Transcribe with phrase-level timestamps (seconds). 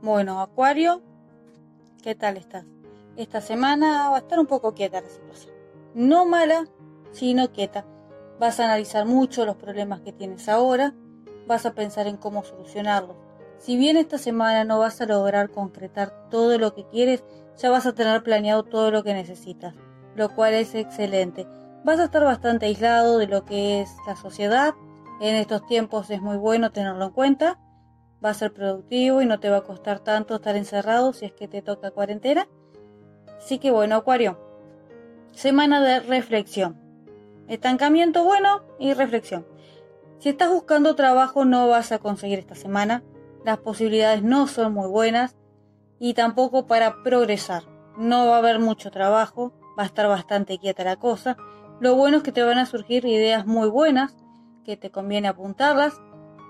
[0.00, 1.02] Bueno, Acuario,
[2.04, 2.64] ¿qué tal estás?
[3.16, 5.52] Esta semana va a estar un poco quieta la situación.
[5.92, 6.68] No mala,
[7.10, 7.84] sino quieta.
[8.38, 10.94] Vas a analizar mucho los problemas que tienes ahora,
[11.48, 13.16] vas a pensar en cómo solucionarlos.
[13.58, 17.24] Si bien esta semana no vas a lograr concretar todo lo que quieres,
[17.56, 19.74] ya vas a tener planeado todo lo que necesitas,
[20.14, 21.48] lo cual es excelente.
[21.82, 24.74] Vas a estar bastante aislado de lo que es la sociedad.
[25.20, 27.58] En estos tiempos es muy bueno tenerlo en cuenta
[28.24, 31.32] va a ser productivo y no te va a costar tanto estar encerrado si es
[31.32, 32.48] que te toca cuarentena.
[33.38, 34.38] Así que bueno, Acuario,
[35.32, 36.76] semana de reflexión.
[37.48, 39.46] Estancamiento bueno y reflexión.
[40.18, 43.02] Si estás buscando trabajo no vas a conseguir esta semana.
[43.44, 45.36] Las posibilidades no son muy buenas
[46.00, 47.62] y tampoco para progresar.
[47.96, 51.36] No va a haber mucho trabajo, va a estar bastante quieta la cosa.
[51.80, 54.16] Lo bueno es que te van a surgir ideas muy buenas
[54.64, 56.00] que te conviene apuntarlas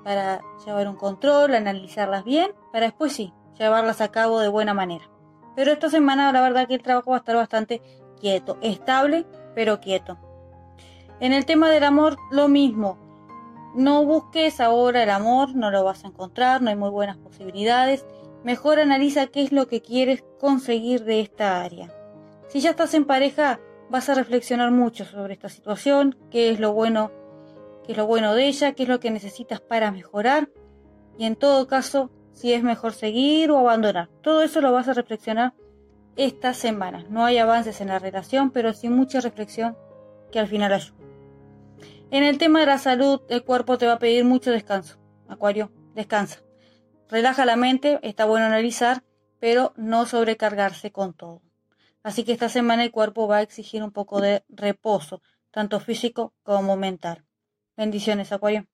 [0.09, 5.05] para llevar un control, analizarlas bien, para después sí, llevarlas a cabo de buena manera.
[5.55, 7.83] Pero esta semana la verdad que el trabajo va a estar bastante
[8.19, 10.17] quieto, estable, pero quieto.
[11.21, 12.97] En el tema del amor, lo mismo.
[13.75, 18.07] No busques ahora el amor, no lo vas a encontrar, no hay muy buenas posibilidades.
[18.45, 21.93] Mejor analiza qué es lo que quieres conseguir de esta área.
[22.47, 26.73] Si ya estás en pareja, vas a reflexionar mucho sobre esta situación, qué es lo
[26.73, 27.11] bueno
[27.89, 30.51] qué es lo bueno de ella, qué es lo que necesitas para mejorar
[31.17, 34.11] y en todo caso si es mejor seguir o abandonar.
[34.21, 35.55] Todo eso lo vas a reflexionar
[36.15, 37.07] esta semana.
[37.09, 39.75] No hay avances en la relación, pero sí mucha reflexión
[40.31, 40.99] que al final ayuda.
[42.11, 44.99] En el tema de la salud, el cuerpo te va a pedir mucho descanso.
[45.27, 46.41] Acuario, descansa.
[47.09, 49.03] Relaja la mente, está bueno analizar,
[49.41, 51.41] pero no sobrecargarse con todo.
[52.03, 56.35] Así que esta semana el cuerpo va a exigir un poco de reposo, tanto físico
[56.43, 57.25] como mental.
[57.79, 58.67] Bendiciones, Acuario.